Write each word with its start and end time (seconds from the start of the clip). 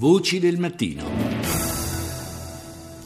Voci 0.00 0.38
del 0.38 0.58
mattino. 0.58 1.04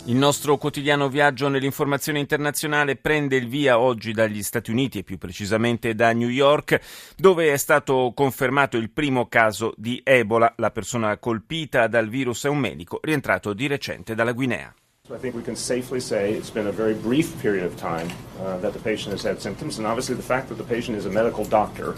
Il 0.05 0.15
nostro 0.15 0.57
quotidiano 0.59 1.09
viaggio 1.09 1.49
nell'informazione 1.49 2.21
internazionale 2.21 2.95
prende 2.95 3.35
il 3.35 3.49
via 3.49 3.81
oggi 3.81 4.13
dagli 4.13 4.45
Stati 4.45 4.71
Uniti 4.71 5.01
e 5.01 5.03
più 5.03 5.19
precisamente 5.19 5.97
da 5.97 6.13
New 6.13 6.29
York, 6.29 6.79
dove 7.17 7.53
è 7.53 7.57
stato 7.57 8.13
confermato 8.15 8.77
il 8.77 8.91
primo 8.91 9.27
caso 9.27 9.75
di 9.77 10.01
Ebola. 10.05 10.55
La 10.59 10.71
persona 10.71 11.19
colpita 11.19 11.89
dal 11.89 12.09
virus 12.09 12.45
è 12.45 12.49
un 12.49 12.59
medico 12.59 13.01
rientrato 13.03 13.55
di 13.55 13.67
recente 13.67 14.15
dalla 14.15 14.31
Guinea. 14.31 14.73
So 15.09 15.17
I 15.17 15.19
think 15.19 15.35
we 15.35 15.43
can 15.43 15.57
safely 15.57 15.99
say 16.01 16.33
it's 16.33 16.51
been 16.51 16.69
a 16.69 16.73
very 16.73 16.95
brief 16.95 17.35
period 17.43 17.67
of 17.67 17.75
time 17.75 18.07
uh, 18.39 18.57
that 18.61 18.73
the 18.73 18.79
patient 18.79 19.13
has 19.13 19.25
had 19.25 19.41
symptoms, 19.41 19.79
and 19.79 19.87
obviously 19.87 20.15
the 20.15 20.23
fact 20.23 20.47
that 20.47 20.57
the 20.57 20.65
patient 20.65 20.97
is 20.97 21.07
a 21.07 21.11
medical 21.11 21.45
doctor 21.45 21.97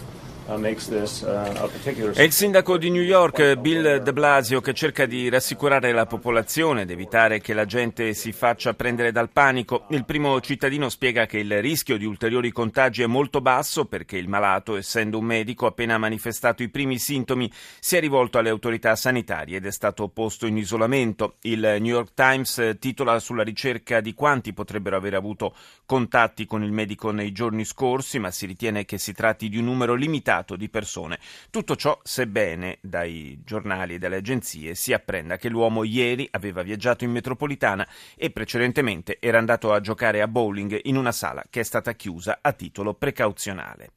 È 0.49 2.21
il 2.21 2.31
sindaco 2.31 2.77
di 2.77 2.89
New 2.89 3.01
York, 3.01 3.55
Bill 3.55 3.97
de 3.97 4.13
Blasio, 4.13 4.61
che 4.61 4.73
cerca 4.73 5.05
di 5.05 5.27
rassicurare 5.27 5.91
la 5.91 6.05
popolazione 6.05 6.83
ed 6.83 6.89
evitare 6.89 7.41
che 7.41 7.53
la 7.53 7.65
gente 7.65 8.13
si 8.13 8.31
faccia 8.31 8.73
prendere 8.73 9.11
dal 9.11 9.29
panico. 9.29 9.87
Il 9.89 10.05
primo 10.05 10.39
cittadino 10.39 10.87
spiega 10.87 11.25
che 11.25 11.39
il 11.39 11.61
rischio 11.61 11.97
di 11.97 12.05
ulteriori 12.05 12.53
contagi 12.53 13.01
è 13.01 13.07
molto 13.07 13.41
basso 13.41 13.87
perché 13.87 14.15
il 14.15 14.29
malato, 14.29 14.77
essendo 14.77 15.17
un 15.17 15.25
medico, 15.25 15.65
appena 15.65 15.97
manifestato 15.97 16.63
i 16.63 16.69
primi 16.69 16.97
sintomi, 16.97 17.51
si 17.81 17.97
è 17.97 17.99
rivolto 17.99 18.37
alle 18.37 18.47
autorità 18.47 18.95
sanitarie 18.95 19.57
ed 19.57 19.65
è 19.65 19.71
stato 19.71 20.07
posto 20.07 20.45
in 20.45 20.55
isolamento. 20.55 21.35
Il 21.41 21.59
New 21.59 21.93
York 21.93 22.13
Times 22.13 22.77
titola 22.79 23.19
sulla 23.19 23.43
ricerca 23.43 23.99
di 23.99 24.13
quanti 24.13 24.53
potrebbero 24.53 24.95
aver 24.95 25.15
avuto 25.15 25.53
contatti 25.85 26.45
con 26.45 26.63
il 26.63 26.71
medico 26.71 27.11
nei 27.11 27.33
giorni 27.33 27.65
scorsi, 27.65 28.17
ma 28.17 28.31
si 28.31 28.45
ritiene 28.45 28.85
che 28.85 28.97
si 28.97 29.11
tratti 29.11 29.49
di 29.49 29.57
un 29.57 29.65
numero 29.65 29.93
limitato 29.93 30.35
limitato 30.37 30.55
di 30.55 30.69
persone. 30.69 31.19
Tutto 31.49 31.75
ciò 31.75 31.99
sebbene 32.03 32.77
dai 32.81 33.41
giornali 33.43 33.95
e 33.95 33.97
dalle 33.97 34.17
agenzie 34.17 34.75
si 34.75 34.93
apprenda 34.93 35.37
che 35.37 35.49
l'uomo 35.49 35.83
ieri 35.83 36.27
aveva 36.31 36.61
viaggiato 36.61 37.03
in 37.03 37.11
metropolitana 37.11 37.87
e 38.15 38.29
precedentemente 38.29 39.17
era 39.19 39.37
andato 39.37 39.73
a 39.73 39.79
giocare 39.79 40.21
a 40.21 40.27
bowling 40.27 40.79
in 40.83 40.97
una 40.97 41.11
sala 41.11 41.43
che 41.49 41.61
è 41.61 41.63
stata 41.63 41.93
chiusa 41.93 42.39
a 42.41 42.53
titolo 42.53 42.93
precauzionale. 42.93 43.91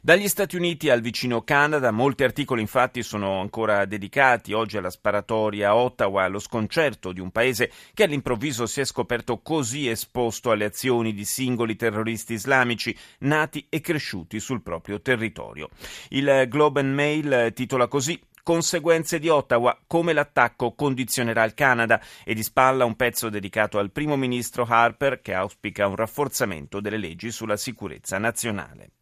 Dagli 0.00 0.28
Stati 0.28 0.56
Uniti 0.56 0.90
al 0.90 1.00
vicino 1.00 1.42
Canada, 1.42 1.90
molti 1.90 2.22
articoli 2.22 2.60
infatti 2.60 3.02
sono 3.02 3.40
ancora 3.40 3.84
dedicati 3.84 4.52
oggi 4.52 4.76
alla 4.76 4.90
sparatoria 4.90 5.70
a 5.70 5.76
Ottawa, 5.76 6.22
allo 6.22 6.38
sconcerto 6.38 7.12
di 7.12 7.20
un 7.20 7.30
paese 7.30 7.70
che 7.92 8.04
all'improvviso 8.04 8.66
si 8.66 8.80
è 8.80 8.84
scoperto 8.84 9.40
così 9.40 9.88
esposto 9.88 10.50
alle 10.50 10.66
azioni 10.66 11.12
di 11.12 11.24
singoli 11.24 11.76
terroristi 11.76 12.34
islamici 12.34 12.96
nati 13.20 13.66
e 13.68 13.80
cresciuti 13.80 14.38
sul 14.40 14.62
proprio 14.62 15.00
territorio. 15.00 15.68
Il 16.10 16.46
Globe 16.48 16.80
and 16.80 16.94
Mail 16.94 17.52
titola 17.54 17.88
così 17.88 18.18
Conseguenze 18.48 19.18
di 19.18 19.28
Ottawa, 19.28 19.78
come 19.86 20.14
l'attacco 20.14 20.72
condizionerà 20.72 21.44
il 21.44 21.52
Canada 21.52 22.00
e 22.24 22.32
di 22.32 22.42
spalla 22.42 22.86
un 22.86 22.96
pezzo 22.96 23.28
dedicato 23.28 23.78
al 23.78 23.90
primo 23.90 24.16
ministro 24.16 24.64
Harper 24.66 25.20
che 25.20 25.34
auspica 25.34 25.86
un 25.86 25.96
rafforzamento 25.96 26.80
delle 26.80 26.96
leggi 26.96 27.30
sulla 27.30 27.58
sicurezza 27.58 28.16
nazionale. 28.16 28.92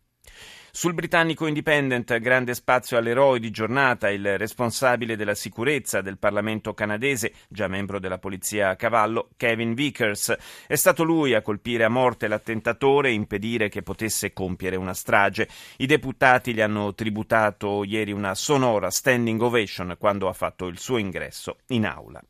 Sul 0.76 0.92
britannico 0.92 1.46
Independent, 1.46 2.18
grande 2.18 2.52
spazio 2.52 2.98
all'eroe 2.98 3.40
di 3.40 3.50
giornata, 3.50 4.10
il 4.10 4.36
responsabile 4.36 5.16
della 5.16 5.34
sicurezza 5.34 6.02
del 6.02 6.18
Parlamento 6.18 6.74
canadese, 6.74 7.32
già 7.48 7.66
membro 7.66 7.98
della 7.98 8.18
polizia 8.18 8.68
a 8.68 8.76
cavallo, 8.76 9.30
Kevin 9.38 9.72
Vickers. 9.72 10.36
È 10.66 10.74
stato 10.74 11.02
lui 11.02 11.32
a 11.32 11.40
colpire 11.40 11.84
a 11.84 11.88
morte 11.88 12.28
l'attentatore 12.28 13.08
e 13.08 13.12
impedire 13.12 13.70
che 13.70 13.80
potesse 13.80 14.34
compiere 14.34 14.76
una 14.76 14.92
strage. 14.92 15.48
I 15.78 15.86
deputati 15.86 16.52
gli 16.52 16.60
hanno 16.60 16.92
tributato 16.92 17.82
ieri 17.82 18.12
una 18.12 18.34
sonora 18.34 18.90
standing 18.90 19.40
ovation 19.40 19.96
quando 19.98 20.28
ha 20.28 20.34
fatto 20.34 20.66
il 20.66 20.78
suo 20.78 20.98
ingresso 20.98 21.56
in 21.68 21.86
aula. 21.86 22.22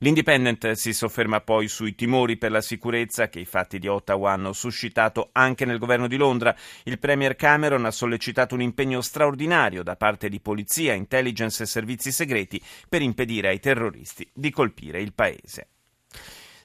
L'Independent 0.00 0.72
si 0.72 0.92
sofferma 0.92 1.40
poi 1.40 1.66
sui 1.66 1.96
timori 1.96 2.36
per 2.36 2.52
la 2.52 2.60
sicurezza 2.60 3.28
che 3.28 3.40
i 3.40 3.44
fatti 3.44 3.80
di 3.80 3.88
Ottawa 3.88 4.30
hanno 4.30 4.52
suscitato 4.52 5.30
anche 5.32 5.64
nel 5.64 5.78
governo 5.78 6.06
di 6.06 6.16
Londra. 6.16 6.54
Il 6.84 7.00
Premier 7.00 7.34
Cameron 7.34 7.84
ha 7.84 7.90
sollecitato 7.90 8.54
un 8.54 8.62
impegno 8.62 9.00
straordinario 9.00 9.82
da 9.82 9.96
parte 9.96 10.28
di 10.28 10.38
polizia, 10.38 10.94
intelligence 10.94 11.64
e 11.64 11.66
servizi 11.66 12.12
segreti 12.12 12.62
per 12.88 13.02
impedire 13.02 13.48
ai 13.48 13.58
terroristi 13.58 14.30
di 14.32 14.50
colpire 14.50 15.00
il 15.00 15.12
paese. 15.12 15.70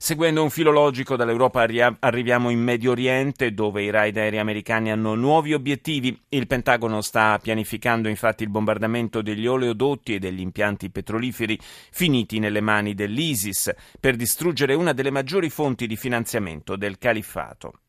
Seguendo 0.03 0.43
un 0.43 0.49
filo 0.49 0.71
logico 0.71 1.15
dall'Europa 1.15 1.65
arriviamo 1.99 2.49
in 2.49 2.59
Medio 2.59 2.91
Oriente 2.91 3.53
dove 3.53 3.83
i 3.83 3.89
raid 3.89 4.17
aerei 4.17 4.37
americani 4.37 4.91
hanno 4.91 5.15
nuovi 5.15 5.53
obiettivi. 5.53 6.25
Il 6.27 6.45
Pentagono 6.45 6.99
sta 6.99 7.39
pianificando 7.41 8.09
infatti 8.09 8.43
il 8.43 8.49
bombardamento 8.49 9.21
degli 9.21 9.47
oleodotti 9.47 10.15
e 10.15 10.19
degli 10.19 10.41
impianti 10.41 10.89
petroliferi 10.89 11.57
finiti 11.61 12.39
nelle 12.39 12.59
mani 12.59 12.93
dell'ISIS 12.95 13.73
per 13.97 14.17
distruggere 14.17 14.73
una 14.73 14.91
delle 14.91 15.09
maggiori 15.09 15.49
fonti 15.49 15.87
di 15.87 15.95
finanziamento 15.95 16.75
del 16.75 16.97
califfato. 16.97 17.82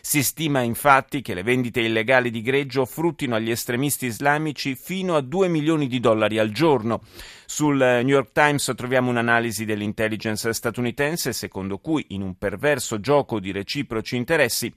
Si 0.00 0.22
stima 0.22 0.60
infatti 0.62 1.20
che 1.20 1.34
le 1.34 1.42
vendite 1.42 1.80
illegali 1.80 2.30
di 2.30 2.42
greggio 2.42 2.84
fruttino 2.84 3.34
agli 3.34 3.50
estremisti 3.50 4.06
islamici 4.06 4.74
fino 4.74 5.16
a 5.16 5.20
2 5.20 5.48
milioni 5.48 5.86
di 5.86 6.00
dollari 6.00 6.38
al 6.38 6.50
giorno. 6.50 7.02
Sul 7.46 7.76
New 7.76 8.08
York 8.08 8.32
Times 8.32 8.72
troviamo 8.76 9.10
un'analisi 9.10 9.64
dell'intelligence 9.64 10.52
statunitense 10.52 11.32
secondo 11.32 11.78
cui 11.78 12.06
in 12.08 12.22
un 12.22 12.36
perverso 12.36 13.00
gioco 13.00 13.40
di 13.40 13.52
reciproci 13.52 14.16
interessi 14.16 14.72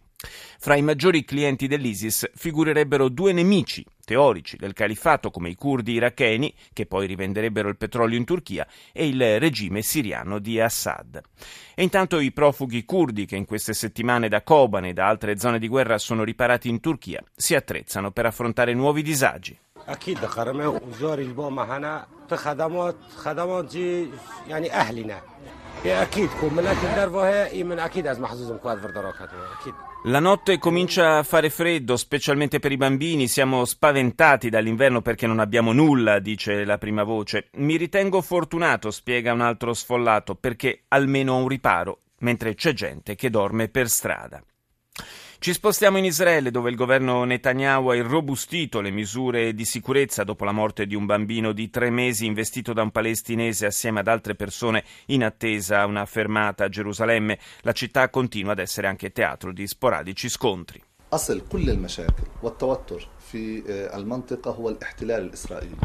fra 0.59 0.75
i 0.75 0.81
maggiori 0.81 1.23
clienti 1.23 1.67
dell'ISIS 1.67 2.29
figurerebbero 2.35 3.09
due 3.09 3.33
nemici 3.33 3.85
teorici 4.11 4.57
del 4.57 4.73
califfato 4.73 5.31
come 5.31 5.49
i 5.49 5.55
curdi 5.55 5.93
iracheni, 5.93 6.53
che 6.73 6.85
poi 6.85 7.07
rivenderebbero 7.07 7.69
il 7.69 7.77
petrolio 7.77 8.17
in 8.17 8.25
Turchia, 8.25 8.67
e 8.91 9.07
il 9.07 9.39
regime 9.39 9.81
siriano 9.81 10.39
di 10.39 10.59
Assad. 10.59 11.21
E 11.73 11.83
intanto 11.83 12.19
i 12.19 12.33
profughi 12.33 12.83
curdi, 12.83 13.25
che 13.25 13.37
in 13.37 13.45
queste 13.45 13.73
settimane 13.73 14.27
da 14.27 14.41
Kobane 14.41 14.89
e 14.89 14.93
da 14.93 15.07
altre 15.07 15.37
zone 15.37 15.59
di 15.59 15.69
guerra 15.69 15.97
sono 15.97 16.23
riparati 16.23 16.67
in 16.67 16.81
Turchia, 16.81 17.23
si 17.33 17.55
attrezzano 17.55 18.11
per 18.11 18.25
affrontare 18.25 18.73
nuovi 18.73 19.01
disagi. 19.01 19.57
La 30.03 30.19
notte 30.19 30.59
comincia 30.59 31.17
a 31.17 31.23
fare 31.23 31.49
freddo, 31.49 31.97
specialmente 31.97 32.59
per 32.59 32.71
i 32.71 32.77
bambini. 32.77 33.27
Siamo 33.27 33.65
spaventati 33.65 34.49
dall'inverno 34.49 35.01
perché 35.01 35.25
non 35.25 35.39
abbiamo 35.39 35.73
nulla, 35.73 36.19
dice 36.19 36.65
la 36.65 36.77
prima 36.77 37.01
voce. 37.03 37.49
Mi 37.53 37.77
ritengo 37.77 38.21
fortunato, 38.21 38.91
spiega 38.91 39.33
un 39.33 39.41
altro 39.41 39.73
sfollato, 39.73 40.35
perché 40.35 40.83
almeno 40.89 41.33
ho 41.33 41.37
un 41.37 41.47
riparo, 41.47 42.01
mentre 42.19 42.53
c'è 42.53 42.73
gente 42.73 43.15
che 43.15 43.31
dorme 43.31 43.67
per 43.67 43.89
strada. 43.89 44.39
Ci 45.40 45.52
spostiamo 45.52 45.98
in 45.98 46.04
Israele 46.04 46.50
dove 46.50 46.70
il 46.70 46.76
governo 46.76 47.24
Netanyahu 47.24 47.88
ha 47.88 47.94
irrobustito 47.94 48.80
le 48.80 48.90
misure 48.90 49.54
di 49.54 49.64
sicurezza 49.64 50.24
dopo 50.24 50.44
la 50.44 50.52
morte 50.52 50.86
di 50.86 50.94
un 50.94 51.06
bambino 51.06 51.52
di 51.52 51.70
tre 51.70 51.90
mesi 51.90 52.26
investito 52.26 52.72
da 52.72 52.82
un 52.82 52.90
palestinese 52.90 53.66
assieme 53.66 54.00
ad 54.00 54.08
altre 54.08 54.34
persone 54.34 54.84
in 55.06 55.24
attesa 55.24 55.80
a 55.80 55.86
una 55.86 56.06
fermata 56.06 56.64
a 56.64 56.68
Gerusalemme. 56.68 57.38
La 57.60 57.72
città 57.72 58.08
continua 58.08 58.52
ad 58.52 58.58
essere 58.58 58.86
anche 58.86 59.12
teatro 59.12 59.52
di 59.52 59.66
sporadici 59.66 60.28
scontri. 60.28 60.82
أصل 61.12 61.46
كل 61.48 61.70
المشاكل 61.70 62.22
والتوتر 62.42 63.08
في 63.30 63.62
المنطقة 63.94 64.50
هو 64.50 64.68
الاحتلال 64.68 65.22
الإسرائيلي 65.22 65.76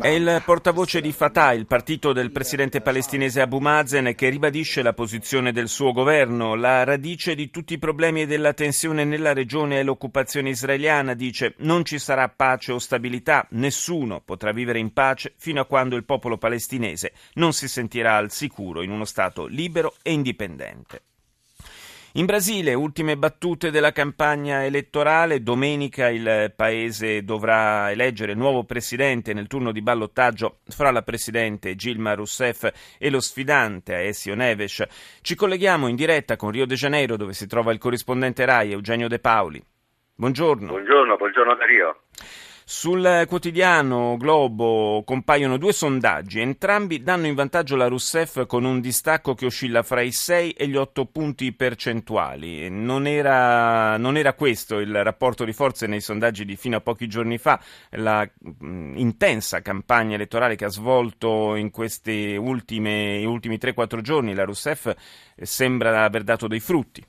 è 0.00 0.08
il 0.08 0.42
portavoce 0.44 1.00
di 1.00 1.12
Fatah, 1.12 1.52
il 1.52 1.66
partito 1.66 2.12
del 2.12 2.30
presidente 2.30 2.80
palestinese 2.80 3.40
Abu 3.40 3.58
Mazen, 3.58 4.14
che 4.14 4.28
ribadisce 4.28 4.82
la 4.82 4.92
posizione 4.92 5.52
del 5.52 5.68
suo 5.68 5.92
governo. 5.92 6.54
La 6.54 6.84
radice 6.84 7.34
di 7.34 7.50
tutti 7.50 7.74
i 7.74 7.78
problemi 7.78 8.22
e 8.22 8.26
della 8.26 8.52
tensione 8.52 9.04
nella 9.04 9.32
regione 9.32 9.80
è 9.80 9.82
l'occupazione 9.82 10.50
israeliana, 10.50 11.14
dice 11.14 11.54
non 11.58 11.84
ci 11.84 11.98
sarà 11.98 12.28
pace 12.28 12.72
o 12.72 12.78
stabilità, 12.78 13.46
nessuno 13.50 14.20
potrà 14.24 14.52
vivere 14.52 14.78
in 14.78 14.92
pace 14.92 15.34
fino 15.36 15.60
a 15.60 15.66
quando 15.66 15.96
il 15.96 16.04
popolo 16.04 16.38
palestinese 16.38 17.12
non 17.34 17.52
si 17.52 17.68
sentirà 17.68 18.16
al 18.16 18.30
sicuro 18.30 18.82
in 18.82 18.90
uno 18.90 19.04
Stato 19.04 19.46
libero 19.46 19.94
e 20.02 20.12
indipendente. 20.12 21.07
In 22.12 22.24
Brasile, 22.24 22.72
ultime 22.72 23.18
battute 23.18 23.70
della 23.70 23.92
campagna 23.92 24.64
elettorale. 24.64 25.42
Domenica 25.42 26.08
il 26.08 26.52
paese 26.56 27.22
dovrà 27.22 27.90
eleggere 27.90 28.32
il 28.32 28.38
nuovo 28.38 28.64
presidente 28.64 29.34
nel 29.34 29.46
turno 29.46 29.72
di 29.72 29.82
ballottaggio 29.82 30.60
fra 30.68 30.90
la 30.90 31.02
presidente 31.02 31.74
Gilma 31.76 32.14
Rousseff 32.14 32.96
e 32.98 33.10
lo 33.10 33.20
sfidante 33.20 33.94
Aessio 33.94 34.34
Neves. 34.34 34.82
Ci 35.20 35.34
colleghiamo 35.34 35.86
in 35.86 35.96
diretta 35.96 36.36
con 36.36 36.50
Rio 36.50 36.64
de 36.64 36.76
Janeiro, 36.76 37.16
dove 37.16 37.34
si 37.34 37.46
trova 37.46 37.72
il 37.72 37.78
corrispondente 37.78 38.46
RAI 38.46 38.72
Eugenio 38.72 39.06
De 39.06 39.18
Paoli. 39.18 39.62
Buongiorno. 40.14 40.66
Buongiorno, 40.66 41.16
buongiorno 41.16 41.54
Dario. 41.56 42.00
Sul 42.70 43.24
quotidiano 43.26 44.18
Globo 44.18 45.02
compaiono 45.02 45.56
due 45.56 45.72
sondaggi, 45.72 46.40
entrambi 46.40 47.02
danno 47.02 47.26
in 47.26 47.34
vantaggio 47.34 47.76
la 47.76 47.88
Rousseff 47.88 48.44
con 48.44 48.64
un 48.64 48.82
distacco 48.82 49.32
che 49.32 49.46
oscilla 49.46 49.82
fra 49.82 50.02
i 50.02 50.12
6 50.12 50.50
e 50.50 50.66
gli 50.66 50.76
8 50.76 51.06
punti 51.06 51.54
percentuali. 51.54 52.68
Non 52.68 53.06
era, 53.06 53.96
non 53.96 54.18
era 54.18 54.34
questo 54.34 54.80
il 54.80 55.02
rapporto 55.02 55.46
di 55.46 55.54
forze 55.54 55.86
nei 55.86 56.02
sondaggi 56.02 56.44
di 56.44 56.56
fino 56.56 56.76
a 56.76 56.82
pochi 56.82 57.06
giorni 57.06 57.38
fa, 57.38 57.58
la 57.92 58.22
mh, 58.38 58.98
intensa 58.98 59.62
campagna 59.62 60.16
elettorale 60.16 60.54
che 60.54 60.66
ha 60.66 60.68
svolto 60.68 61.54
in 61.54 61.70
questi 61.70 62.36
ultimi 62.36 63.24
3-4 63.24 64.00
giorni 64.02 64.34
la 64.34 64.44
Rousseff 64.44 64.92
sembra 65.36 66.04
aver 66.04 66.22
dato 66.22 66.46
dei 66.46 66.60
frutti. 66.60 67.02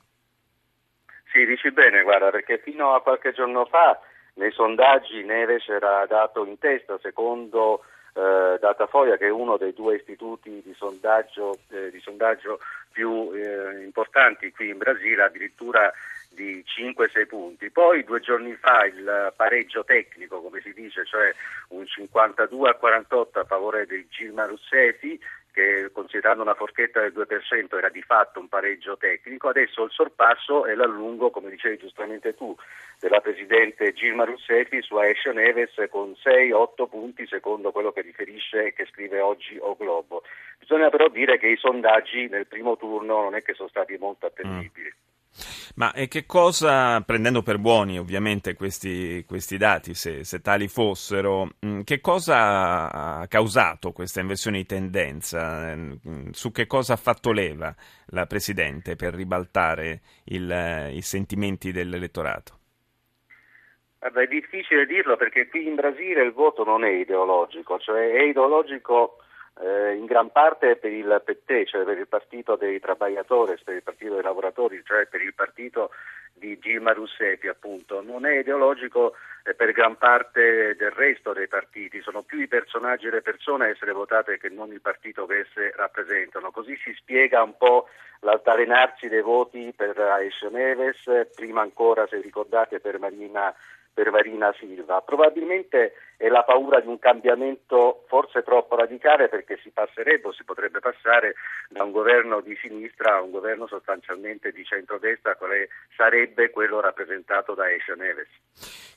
Sì, 1.33 1.45
dici 1.45 1.69
bene, 1.71 2.01
guarda, 2.03 2.29
perché 2.29 2.62
fino 2.63 2.95
a 2.95 3.01
qualche 3.01 3.33
giorno 3.33 3.65
fa 3.65 4.00
nei 4.35 4.51
sondaggi 4.51 5.23
Neves 5.23 5.67
era 5.67 6.05
dato 6.05 6.45
in 6.45 6.57
testa 6.57 6.97
secondo 7.01 7.83
eh, 8.13 8.57
Datafoia 8.59 9.17
che 9.17 9.27
è 9.27 9.31
uno 9.31 9.57
dei 9.57 9.73
due 9.73 9.95
istituti 9.95 10.61
di 10.63 10.73
sondaggio, 10.77 11.59
eh, 11.69 11.89
di 11.91 11.99
sondaggio 11.99 12.59
più 12.91 13.31
eh, 13.33 13.83
importanti 13.83 14.51
qui 14.51 14.69
in 14.69 14.77
Brasile, 14.77 15.23
addirittura 15.23 15.91
di 16.29 16.63
5-6 16.65 17.27
punti. 17.27 17.69
Poi 17.69 18.03
due 18.03 18.19
giorni 18.19 18.53
fa 18.55 18.85
il 18.85 19.33
pareggio 19.35 19.83
tecnico, 19.83 20.41
come 20.41 20.61
si 20.61 20.73
dice, 20.73 21.05
cioè 21.05 21.33
un 21.69 21.85
52 21.85 22.69
a 22.69 22.73
48 22.75 23.39
a 23.39 23.43
favore 23.45 23.85
di 23.85 24.07
Gilma 24.09 24.45
Russetti, 24.45 25.19
che 25.59 25.91
considerando 25.91 26.41
una 26.41 26.53
forchetta 26.53 27.01
del 27.01 27.13
2% 27.13 27.77
era 27.77 27.89
di 27.89 28.01
fatto 28.01 28.39
un 28.39 28.47
pareggio 28.47 28.95
tecnico, 28.97 29.50
adesso 29.50 29.83
il 29.83 29.91
sorpasso 29.91 30.65
è 30.65 30.73
l'allungo, 30.73 31.31
come 31.31 31.50
dicevi 31.50 31.77
giustamente 31.77 32.33
tu, 32.33 32.56
della 33.00 33.19
Presidente 33.19 33.94
Gilma 33.94 34.23
Russetti 34.23 34.81
su 34.81 34.95
Aescio 34.95 35.31
Neves 35.31 35.73
con 35.89 36.15
6-8 36.23 36.88
punti 36.89 37.27
secondo 37.27 37.71
quello 37.71 37.91
che 37.91 38.01
riferisce 38.01 38.67
e 38.67 38.73
che 38.73 38.85
scrive 38.85 39.19
oggi 39.19 39.57
O 39.59 39.75
Globo. 39.75 40.23
Bisogna 40.57 40.89
però 40.89 41.07
dire 41.09 41.38
che 41.38 41.47
i 41.47 41.57
sondaggi 41.57 42.27
nel 42.27 42.47
primo 42.47 42.77
turno 42.77 43.21
non 43.21 43.35
è 43.35 43.41
che 43.41 43.53
sono 43.53 43.69
stati 43.69 43.97
molto 43.97 44.27
attendibili. 44.27 44.88
Mm. 44.88 44.99
Ma 45.79 45.93
che 45.93 46.25
cosa, 46.25 46.99
prendendo 46.99 47.41
per 47.41 47.57
buoni 47.57 47.97
ovviamente 47.97 48.53
questi, 48.53 49.23
questi 49.25 49.55
dati, 49.55 49.93
se, 49.93 50.25
se, 50.25 50.41
tali 50.41 50.67
fossero, 50.67 51.51
mm, 51.65 51.83
che 51.83 52.01
cosa 52.01 52.91
ha 52.91 53.27
causato 53.29 53.93
questa 53.93 54.19
inversione 54.19 54.57
di 54.57 54.65
tendenza? 54.65 55.73
Mm, 55.73 56.31
su 56.31 56.51
che 56.51 56.67
cosa 56.67 56.93
ha 56.93 56.97
fatto 56.97 57.31
leva 57.31 57.73
la 58.07 58.25
Presidente 58.25 58.97
per 58.97 59.13
ribaltare 59.13 60.01
il, 60.25 60.89
i 60.91 61.01
sentimenti 61.01 61.71
dell'elettorato? 61.71 62.57
Vabbè, 63.99 64.23
è 64.23 64.27
difficile 64.27 64.85
dirlo 64.85 65.15
perché 65.15 65.47
qui 65.47 65.65
in 65.65 65.75
Brasile 65.75 66.23
il 66.23 66.33
voto 66.33 66.65
non 66.65 66.83
è 66.83 66.89
ideologico, 66.89 67.79
cioè 67.79 68.11
è 68.11 68.23
ideologico 68.23 69.19
eh, 69.61 69.94
in 69.94 70.06
gran 70.06 70.31
parte 70.31 70.77
per 70.77 70.91
il 70.91 71.21
PT, 71.23 71.65
cioè 71.65 71.83
per 71.83 71.97
il 71.97 72.07
partito 72.07 72.56
dei 72.56 72.79
Trabagliatori, 72.79 73.57
per 73.63 73.75
il 73.75 73.83
partito 73.83 74.13
dei 74.13 74.23
lavoratori, 74.23 74.81
cioè 74.85 75.06
per 75.07 75.21
il 75.21 75.33
partito 75.33 75.91
di 76.33 76.57
Gilma 76.59 76.94
Roussetti 76.94 77.47
appunto. 77.47 78.01
Non 78.01 78.25
è 78.25 78.39
ideologico 78.39 79.15
eh, 79.44 79.53
per 79.53 79.71
gran 79.71 79.97
parte 79.97 80.75
del 80.77 80.91
resto 80.91 81.33
dei 81.33 81.47
partiti, 81.47 82.01
sono 82.01 82.21
più 82.21 82.39
i 82.39 82.47
personaggi 82.47 83.07
e 83.07 83.11
le 83.11 83.21
persone 83.21 83.65
a 83.65 83.69
essere 83.69 83.91
votate 83.91 84.38
che 84.38 84.50
non 84.50 84.71
il 84.71 84.81
partito 84.81 85.25
che 85.25 85.39
esse 85.39 85.73
rappresentano. 85.75 86.51
Così 86.51 86.77
si 86.77 86.94
spiega 86.94 87.44
un 87.44 87.57
po' 87.57 87.89
l'altalenarsi 88.21 89.07
dei 89.07 89.21
voti 89.21 89.73
per 89.75 89.97
Aisha 89.97 90.50
Neves, 90.50 91.03
prima 91.35 91.62
ancora 91.62 92.07
se 92.07 92.19
ricordate 92.21 92.79
per 92.79 93.00
Marina 93.00 93.53
per 94.00 94.12
Marina 94.12 94.56
Silva. 94.57 95.01
Probabilmente 95.01 95.92
è 96.16 96.30
la 96.30 96.44
paura 96.44 96.80
di 96.80 96.88
un 96.88 97.00
cambiamento 97.00 98.06
forse 98.07 98.44
troppo 98.44 98.78
radicale 98.78 99.28
perché 99.28 99.60
si 99.62 99.72
passerebbe 99.72 100.30
o 100.30 100.31
si 100.31 100.46
potrebbe 100.46 100.80
passare 100.80 101.36
da 101.68 101.84
un 101.84 101.92
governo 101.92 102.40
di 102.40 102.57
sinistra 102.62 103.16
a 103.16 103.22
un 103.22 103.31
governo 103.31 103.68
sostanzialmente 103.68 104.54
di 104.54 104.63
centrodestra, 104.63 105.36
quale 105.36 105.68
sarebbe 105.98 106.50
quello 106.50 106.80
rappresentato 106.80 107.54
da 107.54 107.69
Escia 107.69 107.96
Neves. 107.96 108.30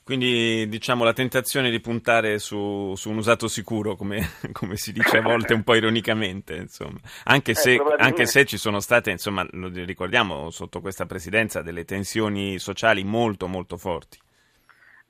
Quindi 0.05 0.69
diciamo 0.69 1.03
la 1.03 1.13
tentazione 1.13 1.69
di 1.69 1.81
puntare 1.81 2.39
su, 2.39 2.93
su 2.95 3.09
un 3.09 3.17
usato 3.17 3.49
sicuro, 3.49 3.95
come, 3.95 4.19
come, 4.53 4.77
si 4.77 4.93
dice 4.93 5.17
a 5.17 5.21
volte 5.21 5.53
un 5.53 5.63
po' 5.63 5.75
ironicamente, 5.75 6.55
insomma. 6.55 6.99
Anche, 7.25 7.51
eh, 7.51 7.55
se, 7.55 7.73
eh, 7.73 7.95
anche 7.97 8.25
se 8.25 8.45
ci 8.45 8.57
sono 8.57 8.79
state, 8.79 9.11
insomma, 9.11 9.45
lo 9.51 9.69
ricordiamo, 9.69 10.49
sotto 10.49 10.79
questa 10.79 11.05
presidenza 11.05 11.61
delle 11.61 11.83
tensioni 11.83 12.57
sociali 12.57 13.03
molto 13.03 13.47
molto 13.47 13.75
forti. 13.75 14.19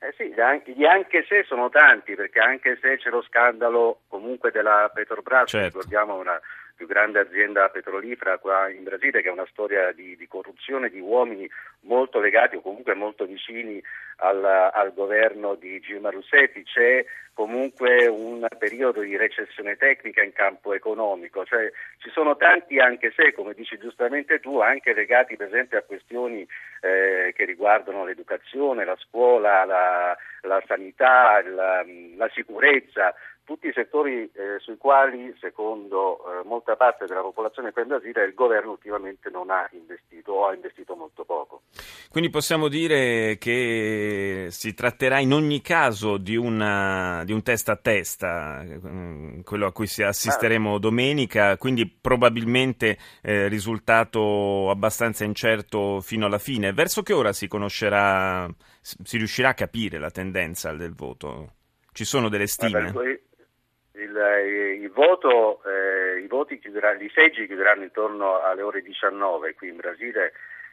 Eh 0.04 0.12
sì, 0.18 0.34
gli 0.74 0.84
anche 0.84 1.24
se 1.26 1.44
sono 1.44 1.70
tanti, 1.70 2.14
perché 2.14 2.38
anche 2.38 2.76
se 2.78 2.98
c'è 2.98 3.08
lo 3.08 3.22
scandalo 3.22 4.00
comunque 4.08 4.50
della 4.50 4.90
Petrobras, 4.92 5.48
certo. 5.48 5.78
ricordiamo 5.78 6.16
una 6.16 6.38
più 6.74 6.86
grande 6.86 7.20
azienda 7.20 7.68
petrolifera 7.68 8.38
qua 8.38 8.68
in 8.68 8.82
Brasile, 8.82 9.22
che 9.22 9.28
è 9.28 9.32
una 9.32 9.46
storia 9.50 9.92
di, 9.92 10.16
di 10.16 10.26
corruzione 10.26 10.90
di 10.90 11.00
uomini 11.00 11.48
molto 11.80 12.20
legati 12.20 12.56
o 12.56 12.60
comunque 12.60 12.94
molto 12.94 13.24
vicini 13.24 13.82
al, 14.16 14.44
al 14.44 14.92
governo 14.94 15.54
di 15.54 15.80
Gilma 15.80 16.10
Russetti. 16.10 16.62
C'è 16.64 17.04
comunque 17.34 18.06
un 18.06 18.46
periodo 18.58 19.00
di 19.00 19.16
recessione 19.16 19.76
tecnica 19.76 20.22
in 20.22 20.32
campo 20.32 20.72
economico, 20.72 21.44
cioè 21.44 21.70
ci 21.98 22.10
sono 22.10 22.36
tanti 22.36 22.78
anche 22.78 23.12
se, 23.14 23.32
come 23.32 23.54
dici 23.54 23.76
giustamente 23.78 24.38
tu, 24.40 24.60
anche 24.60 24.94
legati 24.94 25.36
per 25.36 25.48
esempio 25.48 25.78
a 25.78 25.82
questioni 25.82 26.46
eh, 26.80 27.32
che 27.34 27.44
riguardano 27.44 28.04
l'educazione, 28.04 28.84
la 28.84 28.96
scuola, 28.96 29.64
la, 29.64 30.16
la 30.42 30.62
sanità, 30.66 31.42
la, 31.42 31.84
la 32.16 32.30
sicurezza, 32.32 33.14
tutti 33.44 33.68
i 33.68 33.72
settori 33.72 34.30
eh, 34.32 34.58
sui 34.60 34.76
quali, 34.76 35.34
secondo 35.38 36.18
eh, 36.18 36.44
molta 36.46 36.76
parte 36.76 37.04
della 37.06 37.20
popolazione 37.20 37.72
qua 37.72 37.82
in 37.82 37.88
Brasile, 37.88 38.24
il 38.24 38.34
governo 38.34 38.72
ultimamente 38.72 39.30
non 39.30 39.50
ha 39.50 39.68
investito 39.72 40.32
o 40.32 40.46
ha 40.46 40.54
investito 40.54 40.96
molto 40.96 41.24
poco. 41.24 41.62
Quindi 42.10 42.30
possiamo 42.30 42.68
dire 42.68 43.36
che 43.38 44.46
si 44.50 44.72
tratterà 44.72 45.18
in 45.18 45.32
ogni 45.32 45.60
caso 45.60 46.16
di, 46.16 46.36
una, 46.36 47.22
di 47.24 47.32
un 47.32 47.42
testa 47.42 47.72
a 47.72 47.76
testa, 47.76 48.62
mm, 48.64 49.40
quello 49.40 49.66
a 49.66 49.72
cui 49.72 49.86
assisteremo 49.86 50.76
ah. 50.76 50.78
domenica, 50.78 51.56
quindi 51.58 51.86
probabilmente 51.86 52.96
eh, 53.22 53.48
risultato 53.48 54.70
abbastanza 54.70 55.24
incerto 55.24 56.00
fino 56.00 56.26
alla 56.26 56.38
fine. 56.38 56.72
Verso 56.72 57.02
che 57.02 57.12
ora 57.12 57.32
si 57.32 57.46
conoscerà, 57.46 58.48
si 58.80 59.16
riuscirà 59.18 59.50
a 59.50 59.54
capire 59.54 59.98
la 59.98 60.10
tendenza 60.10 60.72
del 60.72 60.94
voto? 60.94 61.52
Ci 61.92 62.04
sono 62.04 62.28
delle 62.28 62.48
stime? 62.48 62.90
Vabbè, 62.90 63.20
il, 64.04 64.16
eh, 64.16 64.74
il, 64.74 64.90
voto, 64.90 65.60
eh, 65.64 66.20
i, 66.20 66.26
voti 66.26 66.54
i 66.62 67.10
seggi 67.12 67.46
chiuderanno 67.46 67.82
intorno 67.82 68.40
alle 68.40 68.62
ore 68.62 68.82
19 68.82 69.54
qui 69.54 69.68
in 69.68 69.76
Brasile, 69.76 70.32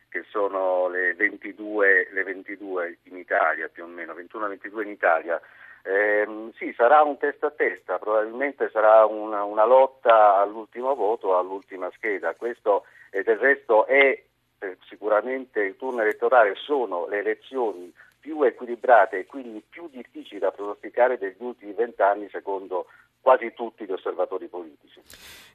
che 0.09 0.23
sono 0.29 0.89
le 0.89 1.13
22, 1.15 2.09
le 2.11 2.23
22 2.23 2.97
in 3.03 3.17
Italia 3.17 3.69
più 3.69 3.83
o 3.83 3.87
meno, 3.87 4.13
21-22 4.13 4.81
in 4.81 4.89
Italia. 4.89 5.41
Eh, 5.83 6.51
sì, 6.57 6.73
sarà 6.75 7.01
un 7.01 7.17
testa 7.17 7.47
a 7.47 7.51
testa, 7.51 7.97
probabilmente 7.97 8.69
sarà 8.71 9.05
una, 9.05 9.43
una 9.43 9.65
lotta 9.65 10.35
all'ultimo 10.35 10.93
voto, 10.93 11.37
all'ultima 11.37 11.89
scheda. 11.95 12.35
Questo 12.35 12.85
e 13.09 13.23
del 13.23 13.37
resto 13.37 13.85
è 13.87 14.21
eh, 14.59 14.77
sicuramente 14.87 15.61
il 15.61 15.77
turno 15.77 16.01
elettorale, 16.01 16.55
sono 16.55 17.07
le 17.07 17.19
elezioni 17.19 17.91
più 18.19 18.43
equilibrate 18.43 19.19
e 19.19 19.25
quindi 19.25 19.63
più 19.67 19.89
difficili 19.89 20.39
da 20.39 20.51
pronosticare 20.51 21.17
degli 21.17 21.35
ultimi 21.39 21.73
vent'anni 21.73 22.29
secondo 22.29 22.85
quasi 23.21 23.53
tutti 23.53 23.85
gli 23.85 23.91
osservatori 23.91 24.47
politici. 24.47 24.99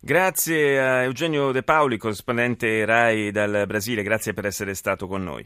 Grazie 0.01 0.81
a 0.81 1.03
Eugenio 1.03 1.51
De 1.53 1.63
Paoli, 1.63 1.99
corrispondente 1.99 2.85
RAI 2.85 3.31
dal 3.31 3.65
Brasile, 3.67 4.03
grazie 4.03 4.33
per 4.33 4.47
essere 4.47 4.75
stato 4.75 5.07
con 5.07 5.23
noi. 5.23 5.45